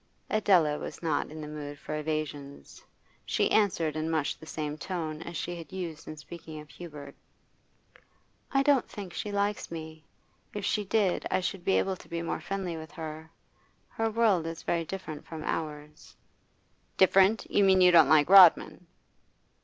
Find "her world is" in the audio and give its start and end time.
13.89-14.63